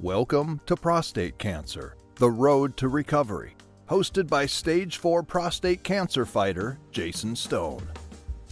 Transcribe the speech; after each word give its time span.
Welcome 0.00 0.60
to 0.66 0.76
Prostate 0.76 1.38
Cancer 1.38 1.96
The 2.14 2.30
Road 2.30 2.76
to 2.76 2.86
Recovery, 2.86 3.56
hosted 3.90 4.28
by 4.28 4.46
Stage 4.46 4.98
4 4.98 5.24
prostate 5.24 5.82
cancer 5.82 6.24
fighter 6.24 6.78
Jason 6.92 7.34
Stone. 7.34 7.84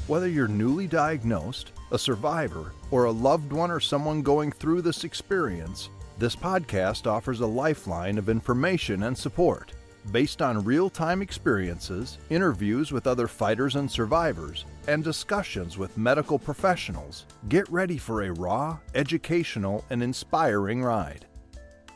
Whether 0.09 0.27
you're 0.27 0.49
newly 0.49 0.89
diagnosed, 0.89 1.71
a 1.93 1.99
survivor, 2.01 2.73
or 2.91 3.05
a 3.05 3.13
loved 3.13 3.53
one 3.53 3.71
or 3.71 3.79
someone 3.79 4.23
going 4.23 4.51
through 4.51 4.83
this 4.83 5.05
experience, 5.05 5.89
this 6.19 6.35
podcast 6.35 7.07
offers 7.07 7.39
a 7.39 7.47
lifeline 7.47 8.19
of 8.19 8.29
information 8.29 9.05
and 9.05 9.17
support. 9.17 9.73
Based 10.11 10.43
on 10.43 10.65
real 10.65 10.91
time 10.91 11.23
experiences, 11.23 12.19
interviews 12.29 12.91
with 12.91 13.07
other 13.07 13.29
fighters 13.29 13.77
and 13.77 13.89
survivors, 13.89 14.65
and 14.89 15.05
discussions 15.05 15.79
with 15.79 15.97
medical 15.97 16.41
professionals, 16.41 17.25
get 17.49 17.69
ready 17.71 17.99
for 17.99 18.23
a 18.23 18.33
raw, 18.33 18.79
educational, 18.97 19.85
and 19.91 20.03
inspiring 20.03 20.83
ride. 20.83 21.25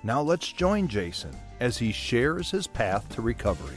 Now 0.02 0.22
let's 0.22 0.50
join 0.50 0.88
Jason 0.88 1.36
as 1.60 1.76
he 1.76 1.92
shares 1.92 2.50
his 2.50 2.66
path 2.66 3.06
to 3.10 3.20
recovery. 3.20 3.76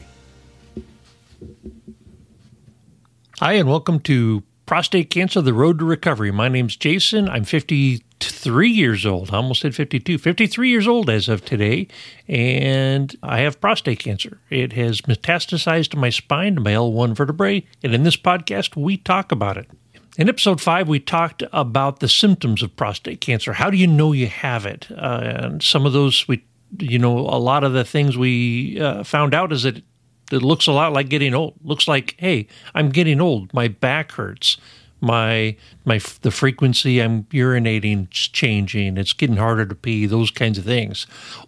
Hi, 3.40 3.54
and 3.54 3.68
welcome 3.68 4.00
to 4.02 4.44
Prostate 4.66 5.10
Cancer 5.10 5.42
The 5.42 5.54
Road 5.54 5.80
to 5.80 5.86
Recovery. 5.86 6.32
My 6.32 6.48
name's 6.48 6.78
Jason. 6.78 7.28
I'm 7.28 7.44
53 7.44 8.70
years 8.70 9.06
old. 9.06 9.32
I 9.32 9.38
almost 9.38 9.60
said 9.60 9.76
52. 9.76 10.18
53 10.18 10.70
years 10.70 10.88
old 10.88 11.10
as 11.10 11.28
of 11.28 11.44
today, 11.44 11.90
and 12.30 13.14
I 13.22 13.40
have 13.40 13.60
prostate 13.60 14.00
cancer. 14.00 14.40
It 14.50 14.72
has 14.74 15.02
metastasized 15.02 15.90
to 15.90 15.98
my 15.98 16.10
spine, 16.10 16.56
to 16.56 16.62
my 16.62 16.72
L1 16.72 17.18
vertebrae, 17.18 17.66
and 17.84 17.94
in 17.94 18.04
this 18.04 18.16
podcast, 18.16 18.78
we 18.78 18.96
talk 18.96 19.34
about 19.34 19.58
it. 19.58 19.70
In 20.16 20.30
episode 20.30 20.62
five, 20.62 20.88
we 20.88 21.00
talked 21.00 21.42
about 21.52 22.00
the 22.00 22.08
symptoms 22.08 22.62
of 22.62 22.76
prostate 22.76 23.20
cancer. 23.20 23.54
How 23.54 23.72
do 23.72 23.78
you 23.78 23.88
know 23.88 24.12
you 24.12 24.28
have 24.28 24.66
it? 24.68 24.88
Uh, 24.92 25.22
and 25.24 25.64
some 25.64 25.88
of 25.88 25.94
those, 25.94 26.28
we, 26.28 26.46
you 26.78 27.00
know, 27.00 27.18
a 27.18 27.40
lot 27.40 27.64
of 27.64 27.74
the 27.74 27.84
things 27.84 28.16
we 28.16 28.80
uh, 28.80 29.04
found 29.04 29.34
out 29.34 29.52
is 29.52 29.64
that 29.64 29.78
it, 29.78 29.84
it 30.32 30.44
looks 30.44 30.68
a 30.68 30.72
lot 30.72 30.94
like 30.94 31.10
getting 31.10 31.34
old. 31.34 31.56
Looks 31.64 31.88
like, 31.88 32.16
hey, 32.20 32.48
I'm 32.76 32.90
getting 32.90 33.20
old. 33.20 33.52
My 33.54 33.68
back 33.68 34.12
hurts. 34.12 34.58
My 35.02 35.58
my 35.84 36.00
the 36.22 36.32
frequency 36.32 37.02
I'm 37.02 37.24
urinating 37.26 38.14
is 38.14 38.28
changing. 38.30 38.98
It's 38.98 39.12
getting 39.12 39.36
harder 39.36 39.66
to 39.66 39.76
pee. 39.76 40.06
Those 40.06 40.32
kinds 40.32 40.58
of 40.58 40.64
things. 40.64 41.08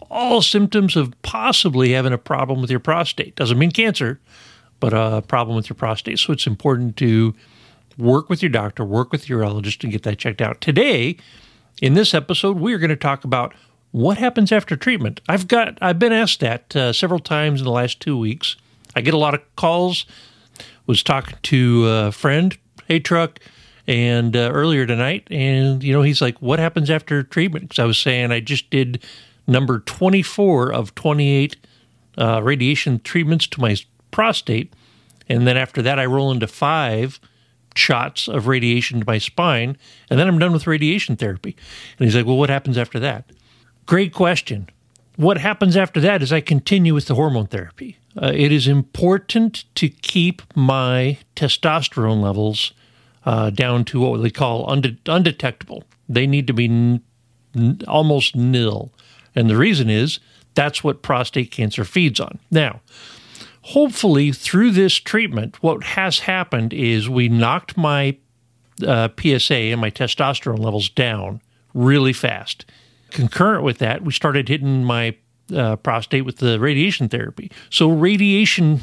All 0.09 0.41
symptoms 0.41 0.97
of 0.97 1.13
possibly 1.21 1.93
having 1.93 2.11
a 2.11 2.17
problem 2.17 2.59
with 2.59 2.69
your 2.69 2.81
prostate. 2.81 3.35
Doesn't 3.35 3.57
mean 3.57 3.71
cancer, 3.71 4.19
but 4.81 4.93
a 4.93 5.23
problem 5.25 5.55
with 5.55 5.69
your 5.69 5.75
prostate. 5.75 6.19
So 6.19 6.33
it's 6.33 6.47
important 6.47 6.97
to 6.97 7.33
work 7.97 8.29
with 8.29 8.41
your 8.41 8.49
doctor, 8.49 8.83
work 8.83 9.11
with 9.11 9.29
your 9.29 9.41
urologist 9.41 9.79
to 9.79 9.87
get 9.87 10.03
that 10.03 10.17
checked 10.17 10.41
out. 10.41 10.61
Today, 10.61 11.17
in 11.81 11.93
this 11.93 12.13
episode, 12.13 12.57
we 12.57 12.73
are 12.73 12.77
going 12.77 12.89
to 12.89 12.95
talk 12.95 13.23
about 13.23 13.53
what 13.91 14.17
happens 14.17 14.51
after 14.51 14.75
treatment. 14.75 15.21
I've 15.29 15.47
got 15.47 15.77
I've 15.81 15.99
been 15.99 16.11
asked 16.11 16.41
that 16.41 16.75
uh, 16.75 16.93
several 16.93 17.19
times 17.19 17.61
in 17.61 17.65
the 17.65 17.71
last 17.71 17.99
two 18.01 18.17
weeks. 18.17 18.55
I 18.95 19.01
get 19.01 19.13
a 19.13 19.17
lot 19.17 19.33
of 19.33 19.41
calls. 19.55 20.05
Was 20.87 21.01
talking 21.01 21.37
to 21.43 21.87
a 21.87 22.11
friend, 22.11 22.55
hey 22.87 22.99
truck, 22.99 23.39
and 23.87 24.35
uh, 24.35 24.51
earlier 24.53 24.85
tonight, 24.85 25.27
and 25.31 25.83
you 25.83 25.91
know 25.91 26.03
he's 26.03 26.21
like, 26.21 26.41
"What 26.41 26.59
happens 26.59 26.89
after 26.89 27.23
treatment?" 27.23 27.69
Because 27.69 27.79
I 27.79 27.85
was 27.85 27.97
saying 27.97 28.31
I 28.31 28.39
just 28.39 28.69
did 28.69 29.03
number 29.47 29.79
twenty 29.79 30.21
four 30.21 30.71
of 30.71 30.93
twenty 30.93 31.31
eight 31.31 31.55
uh, 32.17 32.41
radiation 32.43 32.99
treatments 32.99 33.47
to 33.47 33.61
my 33.61 33.75
prostate, 34.11 34.73
and 35.27 35.47
then 35.47 35.57
after 35.57 35.81
that 35.81 35.99
I 35.99 36.05
roll 36.05 36.31
into 36.31 36.47
five 36.47 37.19
shots 37.75 38.27
of 38.27 38.47
radiation 38.47 38.99
to 38.99 39.05
my 39.05 39.17
spine, 39.17 39.77
and 40.09 40.19
then 40.19 40.27
I'm 40.27 40.39
done 40.39 40.53
with 40.53 40.67
radiation 40.67 41.15
therapy. 41.15 41.55
And 41.97 42.05
he's 42.05 42.15
like, 42.15 42.25
Well, 42.25 42.37
what 42.37 42.49
happens 42.49 42.77
after 42.77 42.99
that? 42.99 43.31
Great 43.85 44.13
question. 44.13 44.69
What 45.17 45.37
happens 45.37 45.77
after 45.77 46.01
that 46.01 46.21
is 46.21 46.33
I 46.33 46.41
continue 46.41 46.93
with 46.93 47.05
the 47.05 47.15
hormone 47.15 47.47
therapy. 47.47 47.97
Uh, 48.21 48.31
it 48.33 48.51
is 48.51 48.67
important 48.67 49.65
to 49.75 49.89
keep 49.89 50.41
my 50.55 51.17
testosterone 51.35 52.21
levels 52.21 52.73
uh, 53.25 53.49
down 53.49 53.85
to 53.85 53.99
what 53.99 54.21
they 54.21 54.29
call 54.29 54.69
unde- 54.71 54.99
undetectable. 55.05 55.83
They 56.07 56.27
need 56.27 56.47
to 56.47 56.53
be 56.53 56.65
n- 56.65 57.01
n- 57.55 57.79
almost 57.87 58.35
nil. 58.35 58.91
And 59.35 59.49
the 59.49 59.57
reason 59.57 59.89
is 59.89 60.19
that's 60.53 60.83
what 60.83 61.01
prostate 61.01 61.51
cancer 61.51 61.83
feeds 61.83 62.19
on. 62.19 62.39
Now, 62.51 62.81
hopefully 63.65 64.31
through 64.31 64.69
this 64.69 64.93
treatment, 64.93 65.61
what 65.63 65.83
has 65.83 66.19
happened 66.19 66.71
is 66.71 67.09
we 67.09 67.27
knocked 67.27 67.75
my 67.75 68.15
uh, 68.85 69.09
PSA 69.19 69.55
and 69.55 69.81
my 69.81 69.89
testosterone 69.89 70.59
levels 70.59 70.87
down 70.87 71.41
really 71.73 72.13
fast. 72.13 72.65
Concurrent 73.09 73.63
with 73.63 73.79
that, 73.79 74.03
we 74.03 74.13
started 74.13 74.49
hitting 74.49 74.83
my 74.83 75.15
uh, 75.55 75.77
prostate 75.77 76.25
with 76.25 76.37
the 76.37 76.59
radiation 76.59 77.09
therapy. 77.09 77.51
So, 77.71 77.89
radiation 77.89 78.81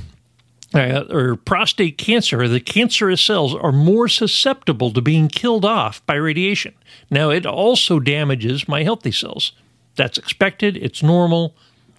uh, 0.75 1.05
or 1.11 1.37
prostate 1.37 1.97
cancer, 1.97 2.49
the 2.49 2.61
cancerous 2.61 3.23
cells 3.23 3.55
are 3.55 3.73
more 3.73 4.09
susceptible 4.09 4.93
to 4.93 5.01
being 5.01 5.29
killed 5.29 5.65
off 5.65 6.05
by 6.07 6.15
radiation. 6.15 6.75
Now, 7.09 7.31
it 7.31 7.47
also 7.47 8.01
damages 8.01 8.67
my 8.67 8.83
healthy 8.83 9.13
cells. 9.13 9.53
That's 9.95 10.19
expected, 10.19 10.77
it's 10.77 11.05
normal. 11.05 11.55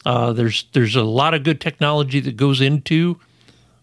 Uh, 0.06 0.34
there's 0.34 0.66
there's 0.74 0.96
a 0.96 1.04
lot 1.04 1.34
of 1.34 1.44
good 1.44 1.62
technology 1.62 2.20
that 2.20 2.38
goes 2.38 2.62
into 2.62 3.20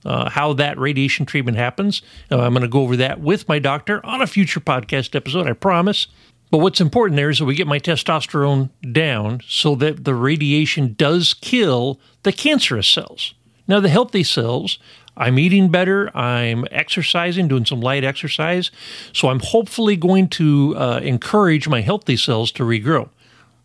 uh, 0.04 0.30
how 0.30 0.52
that 0.54 0.78
radiation 0.78 1.26
treatment 1.26 1.56
happens. 1.56 2.02
Uh, 2.30 2.40
I'm 2.40 2.52
going 2.52 2.62
to 2.62 2.68
go 2.68 2.82
over 2.82 2.96
that 2.96 3.20
with 3.20 3.48
my 3.48 3.58
doctor 3.58 4.04
on 4.04 4.22
a 4.22 4.26
future 4.26 4.60
podcast 4.60 5.14
episode, 5.14 5.46
I 5.46 5.52
promise. 5.52 6.06
But 6.50 6.58
what's 6.58 6.80
important 6.80 7.16
there 7.16 7.30
is 7.30 7.38
that 7.38 7.44
we 7.44 7.54
get 7.54 7.66
my 7.66 7.78
testosterone 7.78 8.70
down 8.92 9.40
so 9.46 9.74
that 9.76 10.04
the 10.04 10.14
radiation 10.14 10.94
does 10.94 11.32
kill 11.34 12.00
the 12.24 12.32
cancerous 12.32 12.88
cells. 12.88 13.34
Now, 13.68 13.78
the 13.78 13.88
healthy 13.88 14.24
cells, 14.24 14.78
I'm 15.16 15.38
eating 15.38 15.68
better, 15.68 16.14
I'm 16.16 16.64
exercising, 16.72 17.46
doing 17.46 17.66
some 17.66 17.80
light 17.80 18.02
exercise. 18.02 18.72
So 19.12 19.28
I'm 19.28 19.38
hopefully 19.38 19.94
going 19.94 20.28
to 20.30 20.74
uh, 20.76 21.00
encourage 21.04 21.68
my 21.68 21.82
healthy 21.82 22.16
cells 22.16 22.50
to 22.52 22.64
regrow. 22.64 23.10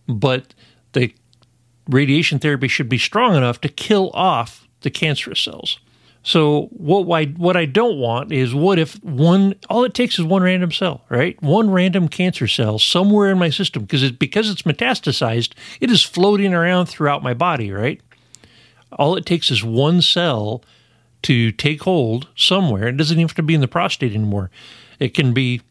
But 0.08 0.54
radiation 1.90 2.40
therapy 2.40 2.68
should 2.68 2.90
be 2.90 2.98
strong 2.98 3.36
enough 3.36 3.62
to 3.62 3.70
kill 3.70 4.12
off 4.14 4.68
the 4.82 4.90
cancerous 4.90 5.42
cells. 5.42 5.80
So 6.26 6.70
what 6.72 7.08
I 7.16 7.26
what 7.26 7.56
I 7.56 7.66
don't 7.66 8.00
want 8.00 8.32
is 8.32 8.56
what 8.56 8.80
if 8.80 8.96
one 9.04 9.54
all 9.70 9.84
it 9.84 9.94
takes 9.94 10.18
is 10.18 10.26
one 10.26 10.42
random 10.42 10.72
cell, 10.72 11.06
right? 11.08 11.40
One 11.44 11.70
random 11.70 12.08
cancer 12.08 12.48
cell 12.48 12.80
somewhere 12.80 13.30
in 13.30 13.38
my 13.38 13.52
system 13.52 13.84
because 13.84 14.02
it 14.02 14.18
because 14.18 14.50
it's 14.50 14.64
metastasized, 14.64 15.54
it 15.80 15.92
is 15.92 16.02
floating 16.04 16.52
around 16.52 16.88
throughout 16.88 17.22
my 17.22 17.36
body, 17.36 17.72
right? 17.72 18.02
All 18.94 19.16
it 19.16 19.28
takes 19.28 19.52
is 19.52 19.64
one 19.64 20.02
cell 20.02 20.64
to 21.24 21.52
take 21.52 21.84
hold 21.84 22.28
somewhere. 22.36 22.88
It 22.88 22.98
doesn't 22.98 23.18
even 23.18 23.28
have 23.28 23.36
to 23.36 23.44
be 23.44 23.54
in 23.54 23.62
the 23.62 23.68
prostate 23.68 24.14
anymore. 24.14 24.50
It 25.00 25.14
can 25.14 25.32
be 25.32 25.62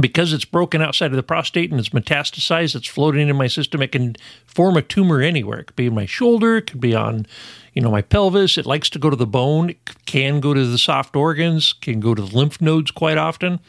because 0.00 0.32
it's 0.32 0.44
broken 0.44 0.82
outside 0.82 1.10
of 1.10 1.16
the 1.16 1.22
prostate 1.22 1.70
and 1.70 1.78
it's 1.78 1.90
metastasized, 1.90 2.74
it's 2.74 2.88
floating 2.88 3.28
in 3.28 3.36
my 3.36 3.46
system. 3.46 3.82
It 3.82 3.92
can 3.92 4.16
form 4.46 4.76
a 4.76 4.82
tumor 4.82 5.20
anywhere. 5.20 5.60
It 5.60 5.66
could 5.68 5.76
be 5.76 5.86
in 5.86 5.94
my 5.94 6.06
shoulder, 6.06 6.56
it 6.56 6.70
could 6.70 6.80
be 6.80 6.94
on, 6.94 7.26
you 7.72 7.82
know, 7.82 7.90
my 7.90 8.02
pelvis. 8.02 8.58
It 8.58 8.66
likes 8.66 8.90
to 8.90 8.98
go 8.98 9.10
to 9.10 9.16
the 9.16 9.26
bone. 9.26 9.70
It 9.70 10.06
can 10.06 10.40
go 10.40 10.54
to 10.54 10.66
the 10.66 10.78
soft 10.78 11.16
organs, 11.16 11.72
can 11.72 12.00
go 12.00 12.14
to 12.14 12.22
the 12.22 12.36
lymph 12.36 12.60
nodes 12.60 12.90
quite 12.90 13.18
often. 13.18 13.60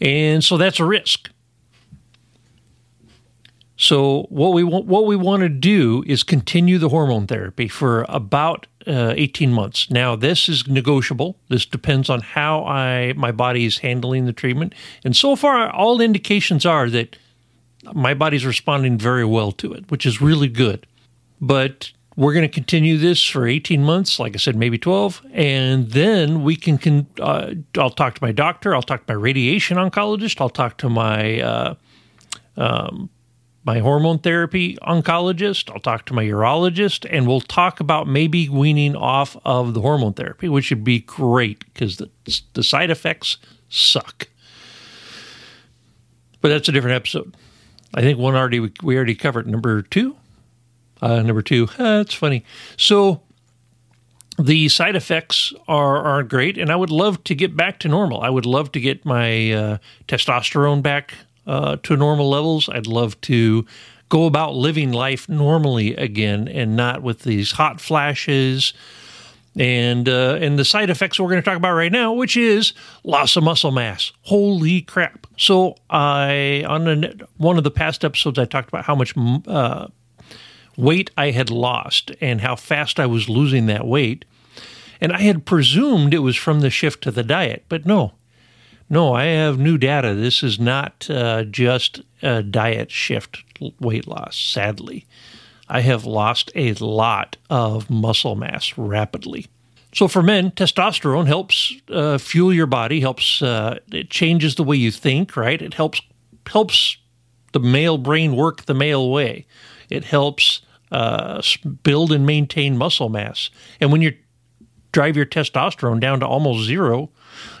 And 0.00 0.42
so 0.42 0.56
that's 0.56 0.80
a 0.80 0.84
risk. 0.84 1.30
So 3.76 4.26
what 4.28 4.52
we 4.52 4.62
want, 4.62 4.86
what 4.86 5.06
we 5.06 5.16
want 5.16 5.42
to 5.42 5.48
do 5.48 6.04
is 6.06 6.22
continue 6.22 6.78
the 6.78 6.88
hormone 6.88 7.26
therapy 7.26 7.66
for 7.66 8.06
about 8.08 8.66
uh, 8.86 9.14
18 9.16 9.52
months. 9.52 9.90
Now 9.90 10.14
this 10.14 10.48
is 10.48 10.68
negotiable. 10.68 11.36
This 11.48 11.66
depends 11.66 12.08
on 12.08 12.20
how 12.20 12.64
I 12.64 13.14
my 13.16 13.32
body 13.32 13.64
is 13.64 13.78
handling 13.78 14.26
the 14.26 14.32
treatment. 14.32 14.74
And 15.04 15.16
so 15.16 15.34
far, 15.34 15.70
all 15.70 16.00
indications 16.00 16.64
are 16.64 16.88
that 16.90 17.16
my 17.92 18.14
body's 18.14 18.46
responding 18.46 18.96
very 18.96 19.24
well 19.24 19.52
to 19.52 19.72
it, 19.72 19.90
which 19.90 20.06
is 20.06 20.20
really 20.20 20.48
good. 20.48 20.86
But 21.40 21.92
we're 22.16 22.32
going 22.32 22.48
to 22.48 22.54
continue 22.54 22.96
this 22.96 23.24
for 23.24 23.46
18 23.46 23.82
months, 23.82 24.20
like 24.20 24.34
I 24.34 24.38
said, 24.38 24.54
maybe 24.54 24.78
12, 24.78 25.20
and 25.32 25.90
then 25.90 26.44
we 26.44 26.54
can. 26.54 26.78
can 26.78 27.08
uh, 27.20 27.54
I'll 27.76 27.90
talk 27.90 28.14
to 28.14 28.22
my 28.22 28.30
doctor. 28.30 28.74
I'll 28.74 28.82
talk 28.82 29.06
to 29.06 29.12
my 29.12 29.18
radiation 29.18 29.76
oncologist. 29.78 30.40
I'll 30.40 30.48
talk 30.48 30.78
to 30.78 30.88
my 30.88 31.40
uh, 31.40 31.74
um, 32.56 33.10
my 33.64 33.78
hormone 33.78 34.18
therapy 34.18 34.76
oncologist. 34.82 35.70
I'll 35.70 35.80
talk 35.80 36.04
to 36.06 36.14
my 36.14 36.24
urologist, 36.24 37.06
and 37.10 37.26
we'll 37.26 37.40
talk 37.40 37.80
about 37.80 38.06
maybe 38.06 38.48
weaning 38.48 38.94
off 38.94 39.36
of 39.44 39.74
the 39.74 39.80
hormone 39.80 40.12
therapy, 40.12 40.48
which 40.48 40.70
would 40.70 40.84
be 40.84 41.00
great 41.00 41.64
because 41.72 41.96
the, 41.96 42.10
the 42.52 42.62
side 42.62 42.90
effects 42.90 43.38
suck. 43.70 44.28
But 46.40 46.50
that's 46.50 46.68
a 46.68 46.72
different 46.72 46.96
episode. 46.96 47.34
I 47.94 48.02
think 48.02 48.18
one 48.18 48.34
already 48.34 48.60
we 48.82 48.96
already 48.96 49.14
covered 49.14 49.46
number 49.46 49.80
two. 49.80 50.16
Uh, 51.00 51.22
number 51.22 51.42
two, 51.42 51.66
that's 51.78 52.14
funny. 52.14 52.44
So 52.76 53.22
the 54.38 54.68
side 54.68 54.96
effects 54.96 55.54
are 55.68 55.98
are 55.98 56.22
great, 56.22 56.58
and 56.58 56.70
I 56.70 56.76
would 56.76 56.90
love 56.90 57.24
to 57.24 57.34
get 57.34 57.56
back 57.56 57.78
to 57.80 57.88
normal. 57.88 58.20
I 58.20 58.28
would 58.28 58.46
love 58.46 58.72
to 58.72 58.80
get 58.80 59.06
my 59.06 59.52
uh, 59.52 59.78
testosterone 60.06 60.82
back 60.82 61.14
uh, 61.46 61.76
to 61.82 61.96
normal 61.96 62.28
levels. 62.28 62.68
I'd 62.68 62.86
love 62.86 63.20
to 63.22 63.66
go 64.08 64.26
about 64.26 64.54
living 64.54 64.92
life 64.92 65.28
normally 65.28 65.94
again 65.96 66.48
and 66.48 66.76
not 66.76 67.02
with 67.02 67.20
these 67.20 67.52
hot 67.52 67.80
flashes 67.80 68.72
and 69.56 70.08
uh, 70.08 70.38
and 70.40 70.58
the 70.58 70.64
side 70.64 70.90
effects 70.90 71.20
we're 71.20 71.28
going 71.28 71.42
to 71.42 71.48
talk 71.48 71.56
about 71.56 71.74
right 71.74 71.92
now, 71.92 72.12
which 72.12 72.36
is 72.36 72.72
loss 73.04 73.36
of 73.36 73.44
muscle 73.44 73.70
mass. 73.70 74.12
Holy 74.22 74.82
crap! 74.82 75.26
So 75.36 75.76
I 75.90 76.64
on 76.66 76.88
a, 76.88 77.14
one 77.36 77.56
of 77.56 77.64
the 77.64 77.70
past 77.70 78.04
episodes 78.04 78.38
I 78.38 78.46
talked 78.46 78.68
about 78.68 78.84
how 78.84 78.94
much 78.94 79.14
uh, 79.46 79.88
weight 80.76 81.10
I 81.16 81.30
had 81.30 81.50
lost 81.50 82.10
and 82.20 82.40
how 82.40 82.56
fast 82.56 82.98
I 82.98 83.06
was 83.06 83.28
losing 83.28 83.66
that 83.66 83.86
weight, 83.86 84.24
and 85.00 85.12
I 85.12 85.20
had 85.20 85.46
presumed 85.46 86.14
it 86.14 86.18
was 86.18 86.36
from 86.36 86.60
the 86.60 86.70
shift 86.70 87.02
to 87.04 87.12
the 87.12 87.22
diet, 87.22 87.64
but 87.68 87.86
no, 87.86 88.12
no, 88.88 89.14
I 89.14 89.24
have 89.24 89.58
new 89.58 89.78
data. 89.78 90.14
This 90.14 90.42
is 90.42 90.58
not 90.58 91.08
uh, 91.10 91.44
just 91.44 92.02
a 92.22 92.42
diet 92.42 92.90
shift 92.90 93.42
weight 93.80 94.06
loss, 94.06 94.36
sadly. 94.36 95.06
I 95.68 95.80
have 95.80 96.04
lost 96.04 96.52
a 96.54 96.74
lot 96.74 97.36
of 97.48 97.88
muscle 97.88 98.36
mass 98.36 98.76
rapidly. 98.76 99.46
So 99.94 100.08
for 100.08 100.22
men, 100.22 100.50
testosterone 100.50 101.26
helps 101.26 101.72
uh, 101.88 102.18
fuel 102.18 102.52
your 102.52 102.66
body, 102.66 103.00
helps 103.00 103.40
uh, 103.40 103.78
it 103.92 104.10
changes 104.10 104.56
the 104.56 104.64
way 104.64 104.76
you 104.76 104.90
think, 104.90 105.36
right? 105.36 105.60
It 105.62 105.74
helps 105.74 106.02
helps 106.46 106.98
the 107.52 107.60
male 107.60 107.96
brain 107.96 108.36
work 108.36 108.66
the 108.66 108.74
male 108.74 109.10
way. 109.10 109.46
It 109.88 110.04
helps 110.04 110.62
uh, 110.90 111.40
build 111.82 112.12
and 112.12 112.26
maintain 112.26 112.76
muscle 112.76 113.08
mass. 113.08 113.50
And 113.80 113.92
when 113.92 114.02
you 114.02 114.14
drive 114.92 115.16
your 115.16 115.26
testosterone 115.26 116.00
down 116.00 116.20
to 116.20 116.26
almost 116.26 116.66
zero, 116.66 117.10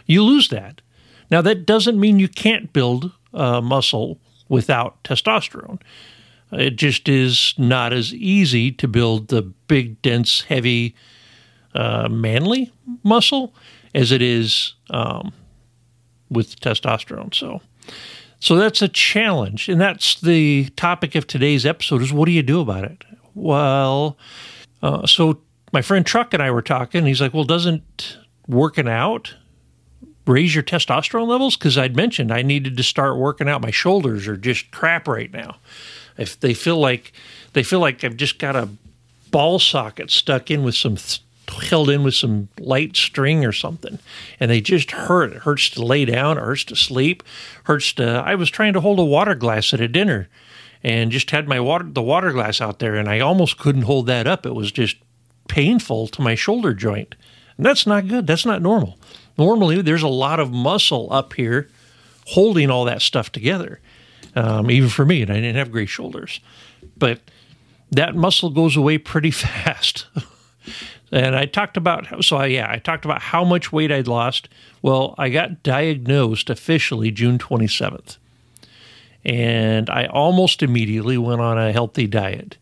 you 0.06 0.22
lose 0.22 0.48
that. 0.48 0.80
Now, 1.34 1.42
that 1.42 1.66
doesn't 1.66 1.98
mean 1.98 2.20
you 2.20 2.28
can't 2.28 2.72
build 2.72 3.10
uh, 3.32 3.60
muscle 3.60 4.20
without 4.48 5.02
testosterone. 5.02 5.80
It 6.52 6.76
just 6.76 7.08
is 7.08 7.54
not 7.58 7.92
as 7.92 8.14
easy 8.14 8.70
to 8.70 8.86
build 8.86 9.26
the 9.26 9.42
big, 9.42 10.00
dense, 10.00 10.42
heavy, 10.42 10.94
uh, 11.74 12.08
manly 12.08 12.72
muscle 13.02 13.52
as 13.96 14.12
it 14.12 14.22
is 14.22 14.74
um, 14.90 15.32
with 16.30 16.60
testosterone. 16.60 17.34
So, 17.34 17.60
so 18.38 18.54
that's 18.54 18.80
a 18.80 18.86
challenge, 18.86 19.68
and 19.68 19.80
that's 19.80 20.20
the 20.20 20.68
topic 20.76 21.16
of 21.16 21.26
today's 21.26 21.66
episode: 21.66 22.00
is 22.00 22.12
what 22.12 22.26
do 22.26 22.30
you 22.30 22.44
do 22.44 22.60
about 22.60 22.84
it? 22.84 23.02
Well, 23.34 24.16
uh, 24.84 25.04
so 25.08 25.40
my 25.72 25.82
friend 25.82 26.06
Truck 26.06 26.32
and 26.32 26.40
I 26.40 26.52
were 26.52 26.62
talking. 26.62 27.06
He's 27.06 27.20
like, 27.20 27.34
"Well, 27.34 27.42
doesn't 27.42 28.18
working 28.46 28.88
out 28.88 29.34
raise 30.26 30.54
your 30.54 30.64
testosterone 30.64 31.28
levels? 31.28 31.56
Because 31.56 31.76
I'd 31.78 31.96
mentioned 31.96 32.32
I 32.32 32.42
needed 32.42 32.76
to 32.76 32.82
start 32.82 33.16
working 33.16 33.48
out. 33.48 33.60
My 33.60 33.70
shoulders 33.70 34.26
are 34.26 34.36
just 34.36 34.70
crap 34.70 35.08
right 35.08 35.32
now. 35.32 35.56
If 36.16 36.38
they 36.38 36.54
feel 36.54 36.78
like 36.78 37.12
they 37.52 37.62
feel 37.62 37.80
like 37.80 38.04
I've 38.04 38.16
just 38.16 38.38
got 38.38 38.56
a 38.56 38.68
ball 39.30 39.58
socket 39.58 40.10
stuck 40.10 40.50
in 40.50 40.62
with 40.62 40.76
some 40.76 40.96
th- 40.96 41.20
held 41.68 41.90
in 41.90 42.02
with 42.02 42.14
some 42.14 42.48
light 42.58 42.96
string 42.96 43.44
or 43.44 43.52
something, 43.52 43.98
and 44.40 44.50
they 44.50 44.60
just 44.60 44.92
hurt. 44.92 45.32
It 45.32 45.42
hurts 45.42 45.70
to 45.70 45.84
lay 45.84 46.04
down, 46.04 46.36
hurts 46.36 46.64
to 46.64 46.76
sleep, 46.76 47.22
hurts 47.64 47.92
to. 47.94 48.04
I 48.04 48.34
was 48.34 48.50
trying 48.50 48.72
to 48.74 48.80
hold 48.80 48.98
a 48.98 49.04
water 49.04 49.34
glass 49.34 49.72
at 49.74 49.80
a 49.80 49.88
dinner, 49.88 50.28
and 50.82 51.10
just 51.10 51.30
had 51.30 51.48
my 51.48 51.60
water 51.60 51.84
the 51.84 52.02
water 52.02 52.32
glass 52.32 52.60
out 52.60 52.78
there, 52.78 52.94
and 52.94 53.08
I 53.08 53.20
almost 53.20 53.58
couldn't 53.58 53.82
hold 53.82 54.06
that 54.06 54.26
up. 54.26 54.46
It 54.46 54.54
was 54.54 54.72
just 54.72 54.96
painful 55.48 56.08
to 56.08 56.22
my 56.22 56.34
shoulder 56.34 56.74
joint, 56.74 57.14
and 57.56 57.66
that's 57.66 57.86
not 57.86 58.08
good. 58.08 58.26
That's 58.26 58.46
not 58.46 58.62
normal. 58.62 58.98
Normally, 59.36 59.82
there's 59.82 60.02
a 60.02 60.08
lot 60.08 60.40
of 60.40 60.52
muscle 60.52 61.08
up 61.12 61.32
here 61.34 61.68
holding 62.26 62.70
all 62.70 62.84
that 62.84 63.02
stuff 63.02 63.32
together. 63.32 63.80
Um, 64.36 64.70
even 64.70 64.88
for 64.88 65.04
me, 65.04 65.22
and 65.22 65.30
I 65.30 65.34
didn't 65.34 65.56
have 65.56 65.70
great 65.70 65.88
shoulders, 65.88 66.40
but 66.96 67.20
that 67.92 68.16
muscle 68.16 68.50
goes 68.50 68.76
away 68.76 68.98
pretty 68.98 69.30
fast. 69.30 70.06
and 71.12 71.36
I 71.36 71.46
talked 71.46 71.76
about 71.76 72.24
so 72.24 72.38
I, 72.38 72.46
yeah, 72.46 72.70
I 72.70 72.78
talked 72.78 73.04
about 73.04 73.22
how 73.22 73.44
much 73.44 73.72
weight 73.72 73.92
I'd 73.92 74.08
lost. 74.08 74.48
Well, 74.82 75.14
I 75.18 75.28
got 75.28 75.62
diagnosed 75.62 76.50
officially 76.50 77.10
June 77.10 77.38
27th. 77.38 78.18
And 79.24 79.88
I 79.88 80.04
almost 80.06 80.62
immediately 80.62 81.16
went 81.16 81.40
on 81.40 81.56
a 81.56 81.72
healthy 81.72 82.06
diet. 82.06 82.58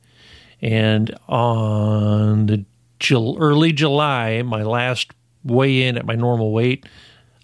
And 0.60 1.12
on 1.28 2.46
the 2.46 2.64
early 3.10 3.72
July, 3.72 4.42
my 4.42 4.62
last 4.62 5.10
weigh 5.44 5.83
in 5.83 5.97
at 5.97 6.06
my 6.06 6.15
normal 6.15 6.53
weight, 6.53 6.87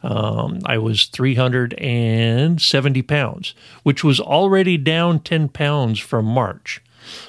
um, 0.03 0.61
I 0.65 0.79
was 0.79 1.06
370 1.06 3.03
pounds, 3.03 3.55
which 3.83 4.05
was 4.05 4.21
already 4.21 4.77
down 4.77 5.19
10 5.21 5.49
pounds 5.49 5.99
from 5.99 6.25
March. 6.25 6.81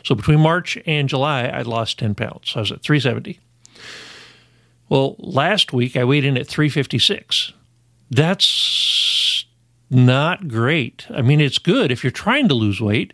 So 0.04 0.14
between 0.16 0.40
March 0.40 0.78
and 0.86 1.10
July, 1.10 1.46
I 1.46 1.64
lost 1.64 2.00
10 2.00 2.16
pounds. 2.16 2.54
I 2.56 2.60
was 2.60 2.72
at 2.72 2.82
370. 2.82 3.40
Well, 4.88 5.16
last 5.20 5.74
week 5.74 5.96
I 5.96 6.04
weighed 6.04 6.26
in 6.26 6.38
at 6.38 6.48
356. 6.48 7.54
That's 8.10 9.46
not 9.90 10.48
great. 10.48 11.06
I 11.10 11.22
mean, 11.22 11.42
it's 11.42 11.60
good 11.60 11.92
if 11.92 12.04
you're 12.04 12.12
trying 12.12 12.48
to 12.48 12.56
lose 12.56 12.82
weight, 12.82 13.14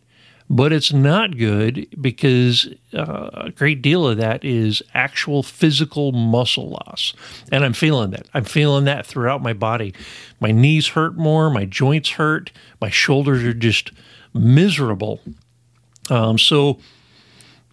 but 0.50 0.72
it's 0.72 0.94
not 0.94 1.38
good 1.38 1.88
because 2.00 2.68
uh, 2.94 3.30
a 3.34 3.52
great 3.52 3.82
deal 3.82 4.08
of 4.08 4.18
that 4.18 4.44
is 4.44 4.84
actual 4.94 5.42
physical 5.42 6.12
muscle 6.12 6.70
loss. 6.70 7.14
And 7.52 7.66
I'm 7.66 7.74
feeling 7.74 8.12
that. 8.12 8.28
I'm 8.34 8.44
feeling 8.44 8.86
that 8.86 9.06
throughout 9.06 9.42
my 9.42 9.54
body. 9.54 9.94
My 10.40 10.52
knees 10.52 10.90
hurt 10.90 11.18
more, 11.18 11.50
my 11.50 11.66
joints 11.66 12.12
hurt, 12.12 12.52
my 12.80 12.90
shoulders 12.90 13.44
are 13.44 13.54
just 13.54 13.92
miserable. 14.34 15.20
Um, 16.10 16.38
so, 16.38 16.80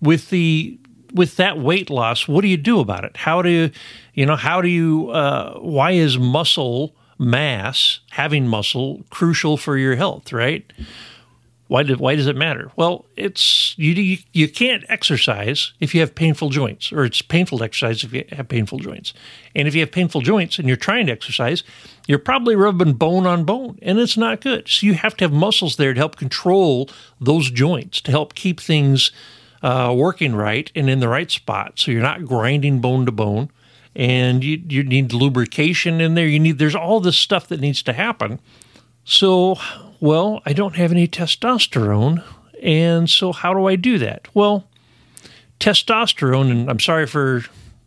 with 0.01 0.31
the 0.31 0.79
with 1.13 1.37
that 1.37 1.59
weight 1.59 1.91
loss, 1.91 2.27
what 2.27 2.41
do 2.41 2.49
you 2.49 2.57
do 2.57 2.81
about 2.81 3.05
it? 3.05 3.19
How 3.19 3.43
do 3.43 3.51
you, 3.51 3.71
you 4.15 4.25
know, 4.25 4.37
how 4.37 4.63
do 4.63 4.69
you, 4.69 5.11
uh, 5.11 5.59
why 5.59 5.91
is 5.93 6.19
muscle 6.19 6.95
mass, 7.19 8.01
having 8.11 8.49
muscle, 8.49 9.05
crucial 9.11 9.57
for 9.57 9.77
your 9.77 9.97
health, 9.97 10.33
right? 10.33 10.73
Why, 11.69 11.85
why 11.85 12.17
does 12.17 12.27
it 12.27 12.37
matter? 12.37 12.71
Well, 12.77 13.07
it's 13.17 13.75
you, 13.79 14.19
you 14.33 14.49
can't 14.49 14.85
exercise 14.91 15.73
if 15.81 15.95
you 15.95 16.01
have 16.01 16.15
painful 16.15 16.51
joints, 16.51 16.93
or 16.93 17.05
it's 17.05 17.23
painful 17.23 17.59
to 17.59 17.65
exercise 17.65 18.05
if 18.05 18.13
you 18.13 18.25
have 18.33 18.49
painful 18.49 18.79
joints. 18.79 19.15
And 19.55 19.67
if 19.67 19.75
you 19.75 19.81
have 19.81 19.91
painful 19.91 20.21
joints 20.21 20.59
and 20.59 20.69
you're 20.69 20.77
trying 20.77 21.07
to 21.07 21.13
exercise, 21.13 21.63
you're 22.07 22.19
probably 22.19 22.57
rubbing 22.57 22.93
bone 22.93 23.27
on 23.27 23.45
bone, 23.45 23.79
and 23.81 23.99
it's 23.99 24.19
not 24.19 24.43
good. 24.43 24.69
So 24.69 24.87
you 24.87 24.95
have 24.95 25.17
to 25.17 25.25
have 25.25 25.33
muscles 25.33 25.77
there 25.77 25.95
to 25.95 25.99
help 25.99 26.17
control 26.17 26.91
those 27.21 27.51
joints, 27.51 28.03
to 28.03 28.11
help 28.11 28.35
keep 28.35 28.61
things 28.61 29.11
uh, 29.63 29.95
working 29.97 30.35
right 30.35 30.71
and 30.75 30.91
in 30.91 31.01
the 31.01 31.09
right 31.09 31.31
spot. 31.31 31.79
So 31.79 31.91
you're 31.91 32.03
not 32.03 32.27
grinding 32.27 32.81
bone 32.81 33.07
to 33.07 33.13
bone, 33.13 33.51
and 33.97 34.45
you, 34.45 34.61
you 34.69 34.83
need 34.83 35.15
lubrication 35.15 36.03
in 36.03 36.17
there. 36.17 36.27
You 36.27 36.41
need 36.41 36.59
there's 36.59 36.75
all 36.75 37.01
this 37.01 37.17
stuff 37.17 37.49
that 37.49 37.61
needs 37.61 37.83
to 37.85 37.95
happen. 37.95 38.41
So 39.05 39.59
well, 40.03 40.43
I 40.45 40.53
don't 40.53 40.75
have 40.75 40.91
any 40.91 41.07
testosterone. 41.07 42.25
And 42.61 43.09
so, 43.09 43.33
how 43.33 43.55
do 43.55 43.67
I 43.67 43.77
do 43.77 43.99
that? 43.99 44.29
Well, 44.35 44.69
testosterone, 45.61 46.51
and 46.51 46.69
I'm 46.69 46.81
sorry 46.81 47.07
for 47.07 47.45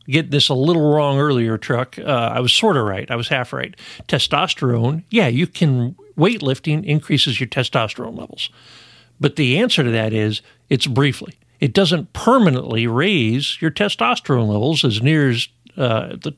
getting 0.07 0.31
this 0.31 0.48
a 0.48 0.53
little 0.53 0.93
wrong 0.93 1.19
earlier, 1.19 1.57
Truck. 1.57 2.00
Uh, 2.00 2.03
I 2.03 2.39
was 2.39 2.53
sort 2.53 2.77
of 2.77 2.86
right. 2.86 3.10
I 3.12 3.17
was 3.17 3.27
half 3.27 3.51
right. 3.51 3.75
Testosterone, 4.07 5.03
yeah, 5.10 5.27
you 5.27 5.45
can, 5.45 5.95
weightlifting 6.17 6.86
increases 6.86 7.39
your 7.39 7.48
testosterone 7.48 8.17
levels. 8.17 8.50
But 9.19 9.36
the 9.36 9.60
answer 9.60 9.84
to 9.84 9.91
that 9.91 10.13
is 10.13 10.41
it's 10.69 10.88
briefly. 10.88 11.34
It 11.60 11.74
doesn't 11.74 12.13
permanently 12.13 12.88
raise 12.88 13.62
your 13.62 13.72
testosterone 13.72 14.48
levels 14.48 14.86
as 14.86 15.01
near 15.01 15.29
as 15.29 15.50
uh, 15.75 16.15
the 16.15 16.34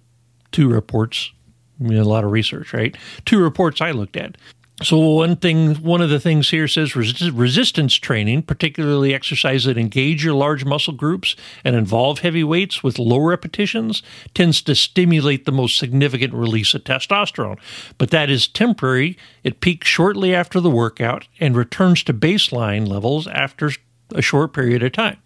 two 0.52 0.70
reports, 0.70 1.32
I 1.80 1.84
mean, 1.84 2.00
a 2.00 2.04
lot 2.04 2.24
of 2.24 2.32
research, 2.32 2.74
right? 2.74 2.96
Two 3.26 3.40
reports 3.40 3.80
I 3.80 3.92
looked 3.92 4.18
at. 4.18 4.38
So 4.84 5.00
one 5.00 5.38
thing, 5.38 5.74
one 5.78 6.02
of 6.02 6.12
the 6.12 6.20
things 6.20 6.52
here 6.52 6.68
says 6.68 6.96
resistance 6.96 7.96
training, 7.96 8.44
particularly 8.44 9.12
exercise 9.12 9.64
that 9.64 9.76
engage 9.76 10.24
your 10.24 10.36
large 10.36 10.66
muscle 10.66 10.94
groups 10.94 11.36
and 11.64 11.76
involve 11.76 12.20
heavy 12.20 12.44
weights 12.44 12.84
with 12.84 13.00
low 13.00 13.18
repetitions, 13.18 14.04
tends 14.36 14.62
to 14.62 14.76
stimulate 14.76 15.46
the 15.46 15.52
most 15.52 15.78
significant 15.78 16.36
release 16.36 16.76
of 16.76 16.84
testosterone. 16.84 17.58
But 17.98 18.12
that 18.12 18.30
is 18.30 18.48
temporary. 18.48 19.18
It 19.44 19.62
peaks 19.62 19.88
shortly 19.88 20.36
after 20.36 20.60
the 20.60 20.70
workout 20.70 21.28
and 21.40 21.56
returns 21.56 22.04
to 22.04 22.14
baseline 22.14 22.88
levels 22.88 23.26
after 23.26 23.72
a 24.14 24.22
short 24.22 24.54
period 24.54 24.84
of 24.84 24.92
time. 24.92 25.18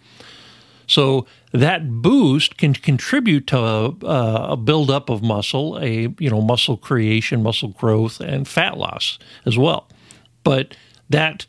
So 0.92 1.26
that 1.54 1.90
boost 2.02 2.58
can 2.58 2.74
contribute 2.74 3.48
to 3.48 3.58
a, 3.58 3.86
a 4.52 4.58
buildup 4.58 5.10
of 5.10 5.24
muscle, 5.24 5.78
a 5.78 6.14
you 6.20 6.30
know 6.30 6.42
muscle 6.42 6.76
creation, 6.76 7.42
muscle 7.42 7.70
growth, 7.70 8.20
and 8.20 8.46
fat 8.46 8.78
loss 8.78 9.18
as 9.46 9.58
well. 9.58 9.88
But 10.44 10.76
that 11.10 11.46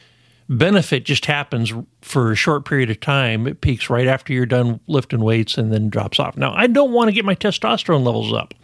benefit 0.48 1.04
just 1.04 1.26
happens 1.26 1.72
for 2.02 2.30
a 2.30 2.36
short 2.36 2.64
period 2.64 2.88
of 2.88 3.00
time. 3.00 3.48
It 3.48 3.60
peaks 3.60 3.90
right 3.90 4.06
after 4.06 4.32
you're 4.32 4.46
done 4.46 4.78
lifting 4.86 5.20
weights 5.20 5.58
and 5.58 5.72
then 5.72 5.88
drops 5.88 6.20
off. 6.20 6.36
Now, 6.36 6.52
I 6.54 6.68
don't 6.68 6.92
want 6.92 7.08
to 7.08 7.12
get 7.12 7.24
my 7.24 7.34
testosterone 7.34 8.04
levels 8.04 8.32
up. 8.32 8.54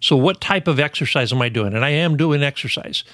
So, 0.00 0.16
what 0.16 0.40
type 0.40 0.66
of 0.66 0.80
exercise 0.80 1.34
am 1.34 1.42
I 1.42 1.50
doing? 1.50 1.74
And 1.74 1.84
I 1.84 1.90
am 1.90 2.16
doing 2.16 2.42
exercise. 2.42 3.04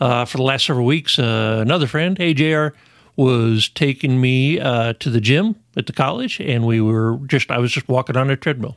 Uh, 0.00 0.24
for 0.24 0.38
the 0.38 0.42
last 0.42 0.66
several 0.66 0.86
weeks, 0.86 1.16
uh, 1.16 1.58
another 1.60 1.86
friend, 1.86 2.18
hey, 2.18 2.34
JR, 2.34 2.76
was 3.18 3.68
taking 3.68 4.20
me 4.20 4.60
uh, 4.60 4.92
to 4.94 5.10
the 5.10 5.20
gym 5.20 5.56
at 5.78 5.86
the 5.86 5.92
college, 5.92 6.40
and 6.40 6.66
we 6.66 6.80
were 6.80 7.18
just 7.26 7.50
I 7.50 7.58
was 7.58 7.72
just 7.72 7.88
walking 7.88 8.16
on 8.16 8.28
a 8.28 8.36
treadmill, 8.36 8.76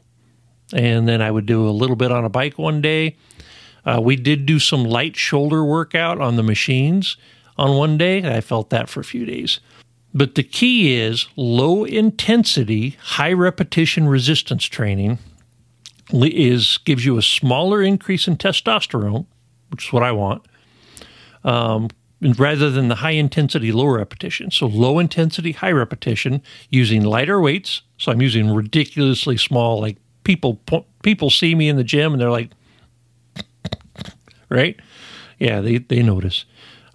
and 0.71 1.07
then 1.07 1.21
I 1.21 1.31
would 1.31 1.47
do 1.47 1.67
a 1.67 1.71
little 1.71 1.95
bit 1.97 2.11
on 2.11 2.23
a 2.23 2.29
bike 2.29 2.57
one 2.57 2.81
day. 2.81 3.17
Uh, 3.83 3.99
we 4.01 4.15
did 4.15 4.45
do 4.45 4.59
some 4.59 4.83
light 4.83 5.17
shoulder 5.17 5.65
workout 5.65 6.21
on 6.21 6.35
the 6.35 6.43
machines 6.43 7.17
on 7.57 7.75
one 7.75 7.97
day. 7.97 8.23
I 8.23 8.39
felt 8.39 8.69
that 8.69 8.87
for 8.87 8.99
a 8.99 9.03
few 9.03 9.25
days. 9.25 9.59
But 10.13 10.35
the 10.35 10.43
key 10.43 10.93
is 10.93 11.27
low 11.35 11.83
intensity, 11.83 12.97
high 13.01 13.33
repetition 13.33 14.07
resistance 14.07 14.65
training 14.65 15.17
is 16.13 16.77
gives 16.79 17.05
you 17.05 17.17
a 17.17 17.21
smaller 17.21 17.81
increase 17.81 18.27
in 18.27 18.37
testosterone, 18.37 19.25
which 19.69 19.87
is 19.87 19.93
what 19.93 20.03
I 20.03 20.11
want, 20.11 20.45
um, 21.43 21.89
rather 22.21 22.69
than 22.69 22.87
the 22.87 22.95
high 22.95 23.11
intensity, 23.11 23.71
low 23.71 23.87
repetition. 23.87 24.51
So 24.51 24.67
low 24.67 24.99
intensity, 24.99 25.53
high 25.53 25.71
repetition 25.71 26.41
using 26.69 27.03
lighter 27.03 27.41
weights. 27.41 27.81
So 27.97 28.11
I'm 28.11 28.21
using 28.21 28.53
ridiculously 28.53 29.37
small, 29.37 29.81
like 29.81 29.97
people 30.23 30.61
people 31.03 31.29
see 31.29 31.55
me 31.55 31.67
in 31.67 31.77
the 31.77 31.83
gym 31.83 32.13
and 32.13 32.21
they're 32.21 32.31
like, 32.31 32.51
right? 34.49 34.79
Yeah, 35.39 35.61
they 35.61 35.79
they 35.79 36.03
notice, 36.03 36.45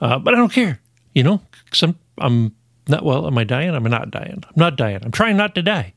uh, 0.00 0.18
but 0.18 0.34
I 0.34 0.36
don't 0.36 0.52
care. 0.52 0.80
You 1.14 1.24
know, 1.24 1.40
some 1.72 1.98
I'm 2.18 2.54
not 2.88 3.04
well. 3.04 3.26
Am 3.26 3.36
I 3.36 3.44
dying? 3.44 3.74
I'm 3.74 3.82
not 3.84 4.10
dying. 4.10 4.44
I'm 4.44 4.54
not 4.56 4.76
dying. 4.76 5.00
I'm 5.02 5.10
trying 5.10 5.36
not 5.36 5.54
to 5.56 5.62
die. 5.62 5.94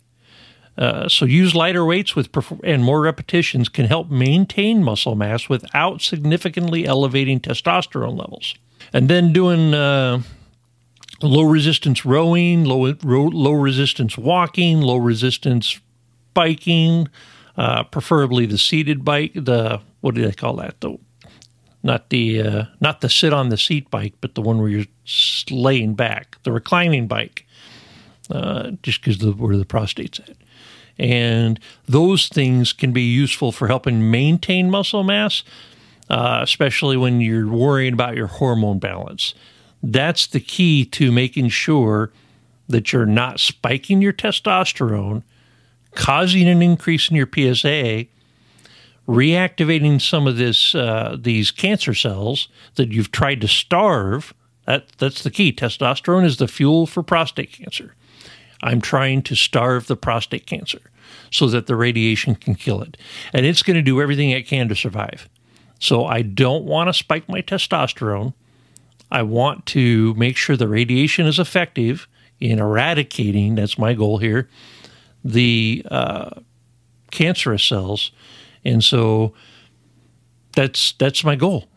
Uh, 0.78 1.10
so 1.10 1.26
use 1.26 1.54
lighter 1.54 1.84
weights 1.84 2.16
with 2.16 2.30
and 2.64 2.84
more 2.84 3.02
repetitions 3.02 3.68
can 3.68 3.86
help 3.86 4.10
maintain 4.10 4.82
muscle 4.82 5.14
mass 5.14 5.50
without 5.50 6.02
significantly 6.02 6.88
elevating 6.88 7.40
testosterone 7.40 8.18
levels. 8.18 8.56
And 8.94 9.10
then 9.10 9.34
doing 9.34 9.74
uh, 9.74 10.22
low 11.22 11.44
resistance 11.44 12.06
rowing, 12.06 12.66
low 12.66 12.94
low 13.04 13.52
resistance 13.52 14.18
walking, 14.18 14.82
low 14.82 14.98
resistance 14.98 15.80
biking, 16.34 17.08
uh, 17.58 17.84
preferably 17.84 18.46
the 18.46 18.58
seated 18.58 19.06
bike. 19.06 19.34
The 19.36 19.82
what 20.02 20.16
do 20.16 20.26
they 20.26 20.32
call 20.32 20.56
that? 20.58 20.80
The 20.82 20.98
not 21.84 22.10
the 22.10 22.42
uh, 22.42 22.64
not 22.82 23.02
the 23.02 23.10
sit 23.10 23.34
on 23.34 23.50
the 23.50 23.58
seat 23.58 23.90
bike, 23.90 24.14
but 24.22 24.36
the 24.36 24.42
one 24.42 24.60
where 24.60 24.70
you're 24.70 24.86
laying 25.50 25.94
back, 25.94 26.38
the 26.44 26.52
reclining 26.52 27.08
bike, 27.08 27.46
uh, 28.30 28.72
just 28.84 29.02
because 29.02 29.24
where 29.36 29.58
the 29.58 29.66
prostate's 29.66 30.20
at. 30.20 30.36
And 30.98 31.60
those 31.86 32.28
things 32.28 32.74
can 32.74 32.92
be 32.92 33.04
useful 33.04 33.54
for 33.54 33.68
helping 33.68 34.12
maintain 34.12 34.70
muscle 34.70 35.04
mass, 35.04 35.44
uh, 36.10 36.40
especially 36.42 36.98
when 36.98 37.22
you're 37.22 37.48
worrying 37.48 37.94
about 37.94 38.16
your 38.16 38.28
hormone 38.28 38.80
balance. 38.80 39.34
That's 39.82 40.28
the 40.28 40.40
key 40.40 40.86
to 40.86 41.12
making 41.12 41.50
sure 41.50 42.12
that 42.68 42.92
you're 42.92 43.06
not 43.06 43.40
spiking 43.40 44.02
your 44.02 44.14
testosterone, 44.14 45.24
causing 45.96 46.48
an 46.48 46.62
increase 46.62 47.10
in 47.10 47.16
your 47.16 47.28
PSA, 47.28 48.06
reactivating 49.08 50.00
some 50.00 50.28
of 50.28 50.38
this 50.38 50.76
uh, 50.76 51.18
these 51.20 51.52
cancer 51.52 51.94
cells 51.94 52.48
that 52.76 52.92
you've 52.92 53.12
tried 53.12 53.42
to 53.42 53.48
starve. 53.48 54.34
That 54.66 54.90
that's 54.98 55.24
the 55.24 55.32
key. 55.32 55.52
Testosterone 55.52 56.26
is 56.26 56.38
the 56.38 56.48
fuel 56.48 56.86
for 56.86 57.02
prostate 57.02 57.52
cancer. 57.52 57.96
I'm 58.62 58.82
trying 58.82 59.24
to 59.24 59.36
starve 59.36 59.88
the 59.88 59.96
prostate 59.96 60.46
cancer 60.46 60.82
so 61.32 61.48
that 61.48 61.66
the 61.66 61.76
radiation 61.76 62.36
can 62.36 62.56
kill 62.56 62.82
it, 62.82 62.98
and 63.34 63.46
it's 63.46 63.64
going 63.64 63.76
to 63.76 63.82
do 63.82 64.02
everything 64.02 64.32
it 64.32 64.48
can 64.48 64.68
to 64.70 64.76
survive. 64.76 65.30
So 65.80 66.06
I 66.06 66.22
don't 66.22 66.66
want 66.66 66.90
to 66.90 66.94
spike 66.94 67.28
my 67.28 67.42
testosterone. 67.42 68.34
I 69.12 69.24
want 69.24 69.66
to 69.68 70.14
make 70.16 70.38
sure 70.38 70.56
the 70.56 70.68
radiation 70.68 71.26
is 71.26 71.40
effective 71.40 72.08
in 72.40 72.60
eradicating. 72.60 73.56
That's 73.56 73.78
my 73.78 73.94
goal 73.94 74.18
here. 74.20 74.50
The 75.24 75.84
uh, 75.90 76.30
cancerous 77.12 77.64
cells 77.64 78.12
and 78.66 78.84
so 78.84 79.34
that's 80.54 80.94
that's 80.94 81.24
my 81.24 81.36
goal. 81.36 81.69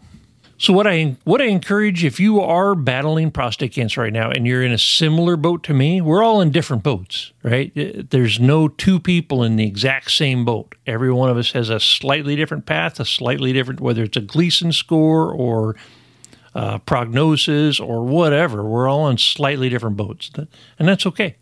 So 0.62 0.72
what 0.72 0.86
I 0.86 1.16
what 1.24 1.42
I 1.42 1.46
encourage 1.46 2.04
if 2.04 2.20
you 2.20 2.40
are 2.40 2.76
battling 2.76 3.32
prostate 3.32 3.72
cancer 3.72 4.02
right 4.02 4.12
now 4.12 4.30
and 4.30 4.46
you're 4.46 4.62
in 4.62 4.70
a 4.70 4.78
similar 4.78 5.36
boat 5.36 5.64
to 5.64 5.74
me, 5.74 6.00
we're 6.00 6.22
all 6.22 6.40
in 6.40 6.52
different 6.52 6.84
boats, 6.84 7.32
right? 7.42 7.72
There's 7.74 8.38
no 8.38 8.68
two 8.68 9.00
people 9.00 9.42
in 9.42 9.56
the 9.56 9.66
exact 9.66 10.12
same 10.12 10.44
boat. 10.44 10.76
Every 10.86 11.12
one 11.12 11.30
of 11.30 11.36
us 11.36 11.50
has 11.50 11.68
a 11.68 11.80
slightly 11.80 12.36
different 12.36 12.64
path, 12.64 13.00
a 13.00 13.04
slightly 13.04 13.52
different 13.52 13.80
whether 13.80 14.04
it's 14.04 14.16
a 14.16 14.20
Gleason 14.20 14.70
score 14.70 15.32
or 15.32 15.74
uh, 16.54 16.78
prognosis 16.78 17.80
or 17.80 18.04
whatever. 18.04 18.62
We're 18.62 18.86
all 18.86 19.00
on 19.00 19.18
slightly 19.18 19.68
different 19.68 19.96
boats, 19.96 20.30
and 20.78 20.88
that's 20.88 21.06
okay 21.06 21.34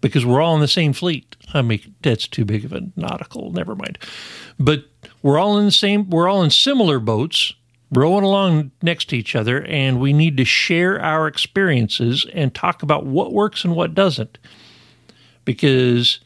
because 0.00 0.24
we're 0.24 0.40
all 0.40 0.54
in 0.54 0.62
the 0.62 0.68
same 0.68 0.94
fleet. 0.94 1.36
I 1.52 1.60
mean, 1.60 1.94
that's 2.00 2.26
too 2.26 2.46
big 2.46 2.64
of 2.64 2.72
a 2.72 2.80
nautical. 2.96 3.52
Never 3.52 3.76
mind. 3.76 3.98
But 4.58 4.86
we're 5.20 5.38
all 5.38 5.58
in 5.58 5.66
the 5.66 5.70
same. 5.70 6.08
We're 6.08 6.30
all 6.30 6.42
in 6.42 6.48
similar 6.48 6.98
boats, 6.98 7.52
rowing 7.94 8.24
along 8.24 8.70
next 8.82 9.08
to 9.10 9.16
each 9.16 9.34
other, 9.34 9.64
and 9.64 10.00
we 10.00 10.12
need 10.12 10.36
to 10.36 10.44
share 10.44 11.00
our 11.00 11.26
experiences 11.26 12.26
and 12.32 12.54
talk 12.54 12.82
about 12.82 13.06
what 13.06 13.32
works 13.32 13.64
and 13.64 13.74
what 13.74 13.94
doesn't. 13.94 14.38
Because 15.44 16.20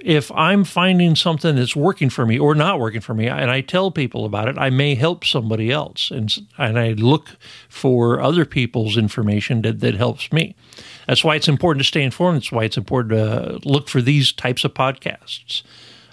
if 0.00 0.30
I'm 0.32 0.64
finding 0.64 1.16
something 1.16 1.56
that's 1.56 1.74
working 1.74 2.10
for 2.10 2.26
me 2.26 2.38
or 2.38 2.54
not 2.54 2.78
working 2.78 3.00
for 3.00 3.14
me, 3.14 3.28
and 3.28 3.50
I 3.50 3.60
tell 3.60 3.90
people 3.90 4.24
about 4.24 4.48
it, 4.48 4.58
I 4.58 4.70
may 4.70 4.94
help 4.94 5.24
somebody 5.24 5.70
else, 5.70 6.10
and 6.10 6.32
and 6.58 6.78
I 6.78 6.90
look 6.92 7.36
for 7.68 8.20
other 8.20 8.44
people's 8.44 8.96
information 8.96 9.62
that, 9.62 9.80
that 9.80 9.94
helps 9.94 10.32
me. 10.32 10.54
That's 11.06 11.24
why 11.24 11.36
it's 11.36 11.48
important 11.48 11.80
to 11.80 11.88
stay 11.88 12.02
informed. 12.02 12.36
That's 12.36 12.52
why 12.52 12.64
it's 12.64 12.76
important 12.76 13.14
to 13.14 13.68
look 13.68 13.88
for 13.88 14.02
these 14.02 14.32
types 14.32 14.64
of 14.64 14.74
podcasts. 14.74 15.62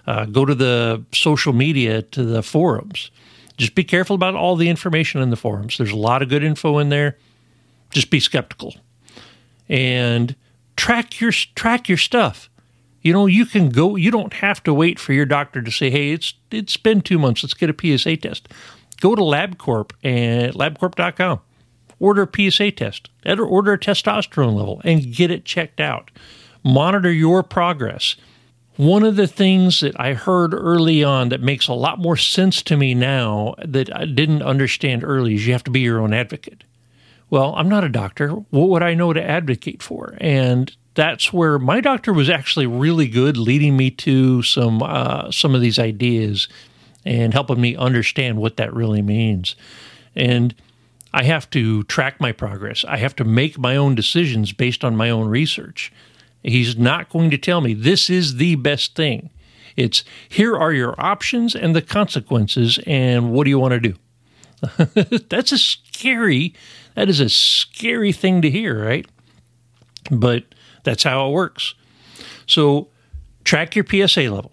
Uh, 0.06 0.26
go 0.26 0.46
to 0.46 0.56
the 0.56 1.04
social 1.14 1.54
media, 1.54 2.02
to 2.02 2.24
the 2.24 2.44
forums. 2.44 3.12
Just 3.58 3.76
be 3.76 3.84
careful 3.84 4.16
about 4.16 4.36
all 4.36 4.56
the 4.56 4.70
information 4.70 5.22
in 5.22 5.30
the 5.30 5.36
forums. 5.36 5.78
There's 5.78 5.92
a 5.92 5.98
lot 5.98 6.22
of 6.22 6.30
good 6.30 6.44
info 6.44 6.80
in 6.80 6.90
there. 6.90 7.18
Just 7.92 8.10
be 8.10 8.20
skeptical 8.20 8.76
and 9.70 10.36
track 10.76 11.22
your 11.22 11.32
track 11.32 11.88
your 11.88 11.98
stuff. 11.98 12.50
You 13.02 13.14
know, 13.14 13.26
you 13.26 13.46
can 13.46 13.70
go. 13.70 13.96
You 13.96 14.12
don't 14.12 14.34
have 14.34 14.64
to 14.64 14.74
wait 14.74 15.00
for 15.00 15.14
your 15.14 15.26
doctor 15.26 15.62
to 15.62 15.72
say, 15.72 15.90
"Hey, 15.90 16.12
it's 16.12 16.34
it's 16.50 16.78
been 16.78 17.02
two 17.02 17.20
months. 17.20 17.44
Let's 17.44 17.54
get 17.54 17.70
a 17.70 17.74
PSA 17.74 18.18
test." 18.18 18.48
Go 19.02 19.16
to 19.16 19.22
LabCorp 19.22 19.92
and 20.04 20.54
LabCorp.com 20.54 21.42
order 22.04 22.24
a 22.24 22.52
PSA 22.52 22.72
test, 22.72 23.10
order 23.26 23.74
a 23.74 23.80
testosterone 23.80 24.56
level, 24.56 24.82
and 24.84 25.16
get 25.16 25.32
it 25.32 25.46
checked 25.46 25.80
out. 25.80 26.12
Monitor 26.62 27.12
your 27.12 27.44
progress. 27.44 28.18
One 28.76 29.04
of 29.04 29.16
the 29.16 29.28
things 29.28 29.82
that 29.82 30.00
I 30.00 30.14
heard 30.14 30.54
early 30.54 31.04
on 31.04 31.30
that 31.30 31.42
makes 31.42 31.68
a 31.68 31.74
lot 31.74 32.00
more 32.00 32.18
sense 32.18 32.64
to 32.64 32.78
me 32.78 32.96
now 32.96 33.54
that 33.64 33.96
I 33.96 34.06
didn't 34.06 34.42
understand 34.42 35.04
early 35.04 35.36
is 35.36 35.46
you 35.46 35.54
have 35.54 35.64
to 35.66 35.72
be 35.72 35.82
your 35.82 36.00
own 36.00 36.14
advocate. 36.14 36.64
Well, 37.30 37.54
I'm 37.56 37.70
not 37.70 37.84
a 37.84 37.90
doctor. 37.90 38.30
What 38.30 38.70
would 38.70 38.84
I 38.84 38.96
know 38.96 39.14
to 39.14 39.24
advocate 39.24 39.84
for? 39.84 40.16
And 40.20 40.76
that's 40.96 41.32
where 41.32 41.60
my 41.60 41.82
doctor 41.82 42.14
was 42.14 42.30
actually 42.30 42.68
really 42.68 43.08
good, 43.08 43.38
leading 43.38 43.78
me 43.78 43.92
to 43.92 44.42
some 44.44 44.82
uh, 44.82 45.32
some 45.32 45.56
of 45.56 45.62
these 45.62 45.80
ideas 45.80 46.48
and 47.06 47.34
helping 47.34 47.62
me 47.62 47.76
understand 47.76 48.38
what 48.38 48.58
that 48.58 48.74
really 48.74 49.02
means. 49.02 49.56
And 50.16 50.54
I 51.14 51.24
have 51.24 51.50
to 51.52 51.84
track 51.84 52.20
my 52.20 52.32
progress. 52.32 52.84
I 52.88 52.98
have 52.98 53.16
to 53.18 53.24
make 53.24 53.58
my 53.58 53.76
own 53.76 53.94
decisions 53.94 54.52
based 54.52 54.84
on 54.84 54.96
my 54.96 55.10
own 55.10 55.28
research. 55.28 55.92
He's 56.44 56.78
not 56.78 57.10
going 57.10 57.32
to 57.32 57.38
tell 57.38 57.62
me 57.62 57.74
this 57.74 58.10
is 58.10 58.36
the 58.36 58.56
best 58.56 58.96
thing. 58.96 59.30
It's 59.76 60.04
here 60.30 60.56
are 60.56 60.74
your 60.74 60.94
options 61.00 61.56
and 61.56 61.76
the 61.76 61.82
consequences, 61.82 62.80
and 62.86 63.32
what 63.32 63.46
do 63.46 63.50
you 63.50 63.60
want 63.60 63.74
to 63.74 63.80
do? 63.80 63.96
That's 65.30 65.52
a 65.52 65.58
scary, 65.58 66.54
that 66.96 67.10
is 67.10 67.20
a 67.20 67.30
scary 67.30 68.12
thing 68.12 68.42
to 68.42 68.50
hear, 68.50 68.86
right? 68.86 69.06
But 70.12 70.44
that's 70.84 71.04
how 71.04 71.30
it 71.30 71.32
works. 71.32 71.76
So 72.46 72.90
track 73.44 73.76
your 73.76 73.86
PSA 73.86 74.24
level, 74.24 74.52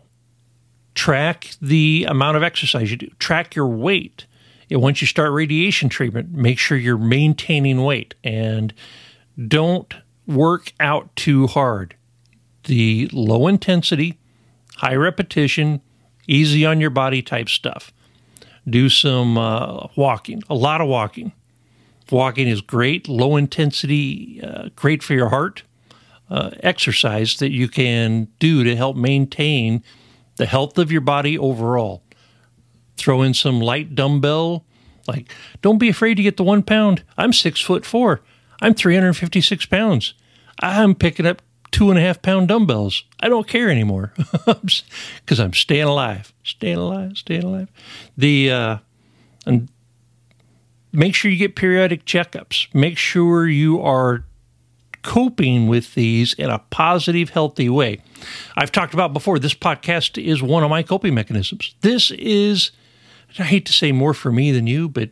track 0.94 1.50
the 1.60 2.06
amount 2.08 2.36
of 2.36 2.42
exercise 2.42 2.90
you 2.90 2.96
do, 2.96 3.08
track 3.18 3.54
your 3.54 3.66
weight, 3.66 4.26
And 4.70 4.80
once 4.80 5.00
you 5.00 5.06
start 5.06 5.32
radiation 5.32 5.88
treatment, 5.88 6.32
make 6.32 6.58
sure 6.58 6.78
you're 6.78 6.96
maintaining 6.96 7.82
weight 7.82 8.14
and 8.22 8.72
don't 9.48 9.92
work 10.30 10.72
out 10.80 11.14
too 11.16 11.46
hard. 11.46 11.96
The 12.64 13.08
low 13.12 13.46
intensity, 13.46 14.18
high 14.76 14.94
repetition, 14.94 15.80
easy 16.28 16.64
on 16.64 16.80
your 16.80 16.90
body 16.90 17.22
type 17.22 17.48
stuff. 17.48 17.92
Do 18.68 18.88
some 18.88 19.36
uh, 19.36 19.88
walking, 19.96 20.42
a 20.48 20.54
lot 20.54 20.80
of 20.80 20.88
walking. 20.88 21.32
Walking 22.10 22.48
is 22.48 22.60
great, 22.60 23.08
low 23.08 23.36
intensity, 23.36 24.40
uh, 24.42 24.68
great 24.76 25.02
for 25.02 25.14
your 25.14 25.28
heart. 25.28 25.62
Uh, 26.28 26.50
exercise 26.60 27.36
that 27.38 27.50
you 27.50 27.66
can 27.66 28.28
do 28.38 28.62
to 28.62 28.76
help 28.76 28.96
maintain 28.96 29.82
the 30.36 30.46
health 30.46 30.78
of 30.78 30.92
your 30.92 31.00
body 31.00 31.36
overall. 31.36 32.02
Throw 32.96 33.22
in 33.22 33.34
some 33.34 33.60
light 33.60 33.96
dumbbell. 33.96 34.64
Like, 35.08 35.32
don't 35.60 35.78
be 35.78 35.88
afraid 35.88 36.14
to 36.16 36.22
get 36.22 36.36
the 36.36 36.44
one 36.44 36.62
pound. 36.62 37.02
I'm 37.18 37.32
six 37.32 37.60
foot 37.60 37.84
four. 37.84 38.20
I'm 38.60 38.74
356 38.74 39.66
pounds. 39.66 40.14
I'm 40.60 40.94
picking 40.94 41.26
up 41.26 41.42
two 41.70 41.90
and 41.90 41.98
a 41.98 42.02
half 42.02 42.22
pound 42.22 42.48
dumbbells. 42.48 43.04
I 43.20 43.28
don't 43.28 43.48
care 43.48 43.70
anymore 43.70 44.12
because 44.46 45.38
I'm 45.38 45.54
staying 45.54 45.84
alive, 45.84 46.32
staying 46.44 46.76
alive, 46.76 47.16
staying 47.16 47.44
alive. 47.44 47.68
The 48.16 48.50
uh, 48.50 48.78
and 49.46 49.68
make 50.92 51.14
sure 51.14 51.30
you 51.30 51.36
get 51.36 51.56
periodic 51.56 52.04
checkups. 52.04 52.72
Make 52.74 52.98
sure 52.98 53.48
you 53.48 53.80
are 53.80 54.24
coping 55.02 55.66
with 55.66 55.94
these 55.94 56.34
in 56.34 56.50
a 56.50 56.58
positive, 56.58 57.30
healthy 57.30 57.68
way. 57.68 58.00
I've 58.56 58.72
talked 58.72 58.92
about 58.92 59.12
before, 59.12 59.38
this 59.38 59.54
podcast 59.54 60.22
is 60.22 60.42
one 60.42 60.62
of 60.62 60.70
my 60.70 60.82
coping 60.82 61.14
mechanisms. 61.14 61.74
This 61.80 62.10
is, 62.10 62.70
I 63.38 63.44
hate 63.44 63.64
to 63.66 63.72
say 63.72 63.92
more 63.92 64.12
for 64.12 64.30
me 64.30 64.52
than 64.52 64.66
you, 64.66 64.88
but 64.88 65.10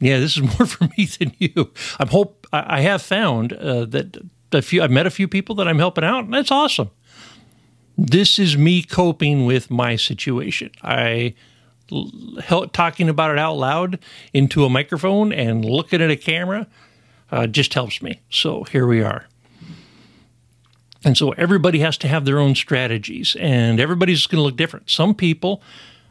yeah, 0.00 0.18
this 0.18 0.36
is 0.36 0.42
more 0.58 0.66
for 0.66 0.88
me 0.96 1.06
than 1.06 1.32
you. 1.38 1.70
I'm 1.98 2.08
hope 2.08 2.46
I 2.52 2.80
have 2.80 3.02
found 3.02 3.52
uh, 3.52 3.84
that 3.86 4.18
a 4.54 4.62
few 4.62 4.82
I've 4.82 4.90
met 4.90 5.06
a 5.06 5.10
few 5.10 5.28
people 5.28 5.54
that 5.56 5.68
I'm 5.68 5.78
helping 5.78 6.04
out, 6.04 6.24
and 6.24 6.34
that's 6.34 6.50
awesome. 6.50 6.90
This 7.96 8.38
is 8.38 8.56
me 8.56 8.82
coping 8.82 9.46
with 9.46 9.70
my 9.70 9.96
situation. 9.96 10.70
I 10.82 11.34
help 12.42 12.72
talking 12.72 13.08
about 13.08 13.30
it 13.30 13.38
out 13.38 13.54
loud 13.54 13.98
into 14.32 14.64
a 14.64 14.70
microphone 14.70 15.32
and 15.32 15.64
looking 15.64 16.00
at 16.00 16.10
a 16.10 16.16
camera 16.16 16.66
uh, 17.30 17.46
just 17.46 17.74
helps 17.74 18.02
me. 18.02 18.20
So 18.30 18.64
here 18.64 18.86
we 18.86 19.02
are. 19.02 19.26
And 21.04 21.16
so 21.16 21.32
everybody 21.32 21.80
has 21.80 21.98
to 21.98 22.08
have 22.08 22.24
their 22.24 22.38
own 22.38 22.54
strategies, 22.54 23.36
and 23.38 23.78
everybody's 23.78 24.26
going 24.26 24.38
to 24.38 24.42
look 24.42 24.56
different. 24.56 24.88
Some 24.88 25.14
people, 25.14 25.62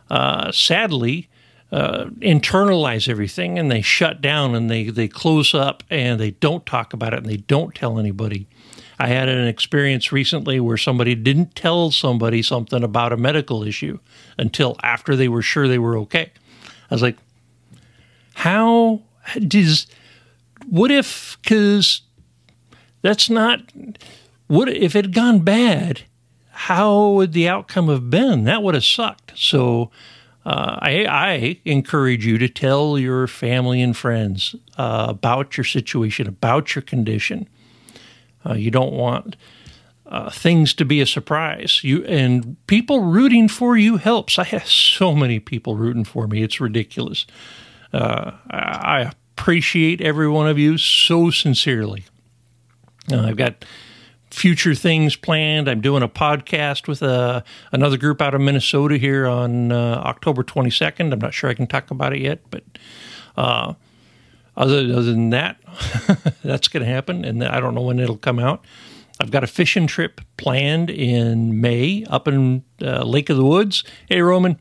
uh, 0.09 0.51
sadly, 0.51 1.29
uh, 1.73 2.05
internalize 2.19 3.09
everything 3.09 3.57
and 3.57 3.71
they 3.71 3.81
shut 3.81 4.21
down 4.21 4.53
and 4.53 4.69
they, 4.69 4.91
they 4.91 5.07
close 5.07 5.55
up 5.55 5.83
and 5.89 6.19
they 6.19 6.29
don't 6.29 6.67
talk 6.67 6.93
about 6.93 7.15
it 7.15 7.17
and 7.17 7.25
they 7.25 7.37
don't 7.37 7.73
tell 7.73 7.97
anybody. 7.97 8.47
I 8.99 9.07
had 9.07 9.27
an 9.27 9.47
experience 9.47 10.11
recently 10.11 10.59
where 10.59 10.77
somebody 10.77 11.15
didn't 11.15 11.55
tell 11.55 11.89
somebody 11.89 12.43
something 12.43 12.83
about 12.83 13.11
a 13.11 13.17
medical 13.17 13.63
issue 13.63 13.97
until 14.37 14.77
after 14.83 15.15
they 15.15 15.27
were 15.27 15.41
sure 15.41 15.67
they 15.67 15.79
were 15.79 15.97
okay. 15.97 16.31
I 16.91 16.93
was 16.93 17.01
like, 17.01 17.17
how 18.35 19.01
does, 19.39 19.87
what 20.67 20.91
if, 20.91 21.39
because 21.41 22.01
that's 23.01 23.31
not, 23.31 23.61
what 24.45 24.69
if 24.69 24.95
it 24.95 25.05
had 25.05 25.15
gone 25.15 25.39
bad? 25.39 26.01
How 26.51 27.09
would 27.09 27.33
the 27.33 27.49
outcome 27.49 27.87
have 27.87 28.11
been? 28.11 28.43
That 28.43 28.61
would 28.61 28.75
have 28.75 28.85
sucked. 28.85 29.31
So, 29.35 29.89
uh, 30.45 30.77
I, 30.81 31.05
I, 31.05 31.59
encourage 31.63 32.25
you 32.25 32.37
to 32.37 32.49
tell 32.49 32.99
your 32.99 33.27
family 33.27 33.81
and 33.81 33.95
friends 33.95 34.55
uh, 34.77 35.05
about 35.07 35.55
your 35.55 35.63
situation, 35.63 36.27
about 36.27 36.75
your 36.75 36.81
condition. 36.81 37.47
Uh, 38.45 38.53
you 38.53 38.69
don't 38.69 38.91
want 38.91 39.37
uh, 40.05 40.29
things 40.29 40.73
to 40.73 40.85
be 40.85 40.99
a 40.99 41.05
surprise. 41.05 41.81
You 41.83 42.03
and 42.05 42.57
people 42.67 42.99
rooting 42.99 43.47
for 43.47 43.77
you 43.77 43.97
helps. 43.97 44.37
I 44.37 44.43
have 44.43 44.67
so 44.67 45.15
many 45.15 45.39
people 45.39 45.77
rooting 45.77 46.03
for 46.03 46.27
me; 46.27 46.43
it's 46.43 46.59
ridiculous. 46.59 47.25
Uh, 47.93 48.31
I 48.49 49.11
appreciate 49.37 50.01
every 50.01 50.27
one 50.27 50.47
of 50.47 50.59
you 50.59 50.77
so 50.77 51.29
sincerely. 51.29 52.03
Uh, 53.11 53.21
I've 53.21 53.37
got 53.37 53.63
future 54.33 54.73
things 54.73 55.15
planned. 55.15 55.69
I'm 55.69 55.79
doing 55.79 56.01
a 56.03 56.09
podcast 56.09 56.87
with 56.87 57.01
a, 57.01 57.07
uh, 57.07 57.41
another 57.71 57.97
group 57.97 58.21
out 58.21 58.33
of 58.33 58.41
Minnesota 58.41 58.97
here 58.97 59.27
on 59.27 59.71
uh, 59.71 60.01
October 60.03 60.43
22nd. 60.43 61.13
I'm 61.13 61.19
not 61.19 61.33
sure 61.33 61.49
I 61.49 61.53
can 61.53 61.67
talk 61.67 61.91
about 61.91 62.13
it 62.13 62.21
yet, 62.21 62.39
but 62.49 62.63
uh, 63.37 63.73
other, 64.57 64.79
other 64.79 65.03
than 65.03 65.29
that, 65.29 65.57
that's 66.43 66.67
going 66.67 66.83
to 66.83 66.91
happen, 66.91 67.23
and 67.23 67.43
I 67.43 67.59
don't 67.59 67.75
know 67.75 67.83
when 67.83 67.99
it'll 67.99 68.17
come 68.17 68.39
out. 68.39 68.65
I've 69.21 69.31
got 69.31 69.43
a 69.43 69.47
fishing 69.47 69.85
trip 69.85 70.19
planned 70.37 70.89
in 70.89 71.61
May 71.61 72.03
up 72.09 72.27
in 72.27 72.63
uh, 72.81 73.03
Lake 73.03 73.29
of 73.29 73.37
the 73.37 73.45
Woods. 73.45 73.83
Hey, 74.09 74.21
Roman. 74.21 74.59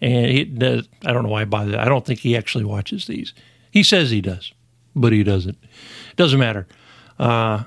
And 0.00 0.26
he, 0.26 0.58
uh, 0.60 0.82
I 1.06 1.12
don't 1.12 1.22
know 1.22 1.30
why 1.30 1.42
I 1.42 1.46
bother. 1.46 1.78
I 1.78 1.86
don't 1.86 2.04
think 2.04 2.20
he 2.20 2.36
actually 2.36 2.64
watches 2.64 3.06
these. 3.06 3.32
He 3.70 3.82
says 3.82 4.10
he 4.10 4.20
does, 4.20 4.52
but 4.94 5.12
he 5.12 5.24
doesn't. 5.24 5.56
Doesn't 6.16 6.38
matter. 6.38 6.66
Uh, 7.18 7.64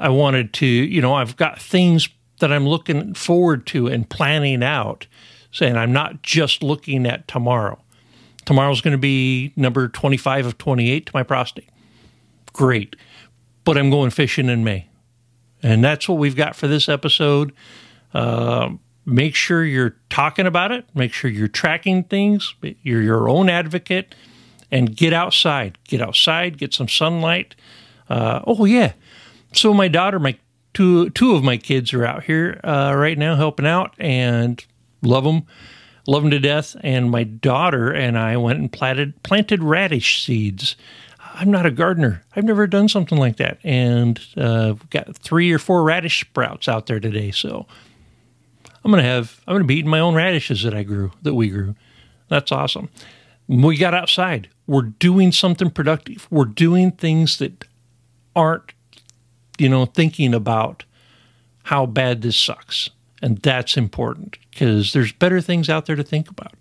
I 0.00 0.08
wanted 0.08 0.52
to, 0.54 0.66
you 0.66 1.00
know, 1.00 1.14
I've 1.14 1.36
got 1.36 1.60
things 1.60 2.08
that 2.40 2.50
I'm 2.50 2.66
looking 2.66 3.14
forward 3.14 3.66
to 3.68 3.86
and 3.86 4.08
planning 4.08 4.62
out. 4.62 5.06
Saying 5.52 5.76
I'm 5.76 5.92
not 5.92 6.22
just 6.22 6.62
looking 6.62 7.06
at 7.06 7.26
tomorrow. 7.26 7.82
Tomorrow's 8.46 8.80
going 8.80 8.92
to 8.92 8.98
be 8.98 9.52
number 9.56 9.88
25 9.88 10.46
of 10.46 10.58
28 10.58 11.06
to 11.06 11.10
my 11.12 11.22
prostate. 11.22 11.68
Great. 12.52 12.96
But 13.64 13.76
I'm 13.76 13.90
going 13.90 14.10
fishing 14.10 14.48
in 14.48 14.64
May. 14.64 14.88
And 15.62 15.84
that's 15.84 16.08
what 16.08 16.18
we've 16.18 16.36
got 16.36 16.56
for 16.56 16.66
this 16.66 16.88
episode. 16.88 17.52
Uh, 18.14 18.70
make 19.04 19.34
sure 19.34 19.64
you're 19.64 19.96
talking 20.08 20.46
about 20.46 20.72
it. 20.72 20.86
Make 20.94 21.12
sure 21.12 21.30
you're 21.30 21.48
tracking 21.48 22.04
things. 22.04 22.54
You're 22.82 23.02
your 23.02 23.28
own 23.28 23.48
advocate. 23.50 24.14
And 24.70 24.96
get 24.96 25.12
outside. 25.12 25.78
Get 25.84 26.00
outside. 26.00 26.58
Get 26.58 26.72
some 26.72 26.88
sunlight. 26.88 27.56
Uh, 28.08 28.40
oh, 28.46 28.64
yeah. 28.64 28.92
So 29.52 29.74
my 29.74 29.88
daughter, 29.88 30.18
my 30.18 30.36
two 30.74 31.10
two 31.10 31.34
of 31.34 31.42
my 31.42 31.56
kids 31.56 31.92
are 31.92 32.04
out 32.04 32.24
here 32.24 32.60
uh, 32.62 32.94
right 32.96 33.18
now 33.18 33.36
helping 33.36 33.66
out 33.66 33.94
and 33.98 34.64
love 35.02 35.24
them, 35.24 35.42
love 36.06 36.22
them 36.22 36.30
to 36.30 36.38
death. 36.38 36.76
And 36.82 37.10
my 37.10 37.24
daughter 37.24 37.92
and 37.92 38.18
I 38.18 38.36
went 38.36 38.58
and 38.58 38.72
planted 38.72 39.22
planted 39.22 39.62
radish 39.62 40.24
seeds. 40.24 40.76
I'm 41.34 41.50
not 41.50 41.66
a 41.66 41.70
gardener. 41.70 42.22
I've 42.34 42.44
never 42.44 42.66
done 42.66 42.88
something 42.88 43.16
like 43.16 43.36
that, 43.36 43.58
and 43.64 44.20
uh, 44.36 44.74
got 44.90 45.16
three 45.16 45.50
or 45.52 45.58
four 45.58 45.82
radish 45.84 46.20
sprouts 46.20 46.68
out 46.68 46.86
there 46.86 47.00
today. 47.00 47.30
So 47.30 47.66
I'm 48.84 48.90
gonna 48.90 49.02
have 49.02 49.40
I'm 49.46 49.54
gonna 49.54 49.64
be 49.64 49.76
eating 49.76 49.90
my 49.90 50.00
own 50.00 50.14
radishes 50.14 50.62
that 50.62 50.74
I 50.74 50.82
grew 50.82 51.12
that 51.22 51.34
we 51.34 51.48
grew. 51.48 51.74
That's 52.28 52.52
awesome. 52.52 52.88
We 53.48 53.76
got 53.76 53.94
outside. 53.94 54.48
We're 54.66 54.82
doing 54.82 55.32
something 55.32 55.70
productive. 55.70 56.28
We're 56.30 56.44
doing 56.44 56.92
things 56.92 57.38
that 57.38 57.64
aren't 58.36 58.72
you 59.60 59.68
know, 59.68 59.84
thinking 59.84 60.34
about 60.34 60.84
how 61.64 61.86
bad 61.86 62.22
this 62.22 62.36
sucks. 62.36 62.90
And 63.22 63.38
that's 63.38 63.76
important 63.76 64.38
because 64.50 64.92
there's 64.92 65.12
better 65.12 65.40
things 65.40 65.68
out 65.68 65.86
there 65.86 65.96
to 65.96 66.02
think 66.02 66.30
about. 66.30 66.54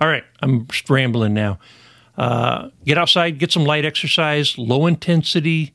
All 0.00 0.08
right, 0.08 0.24
I'm 0.40 0.66
rambling 0.88 1.34
now. 1.34 1.58
Uh, 2.18 2.68
get 2.84 2.98
outside, 2.98 3.38
get 3.38 3.50
some 3.50 3.64
light 3.64 3.84
exercise, 3.84 4.58
low 4.58 4.86
intensity, 4.86 5.72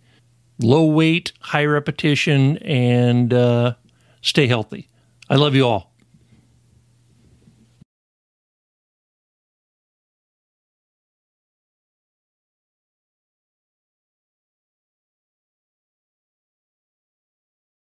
low 0.59 0.85
weight, 0.85 1.31
high 1.39 1.65
repetition, 1.65 2.57
and 2.59 3.33
uh, 3.33 3.73
stay 4.21 4.47
healthy. 4.47 4.87
I 5.29 5.35
love 5.35 5.55
you 5.55 5.65
all. 5.65 5.88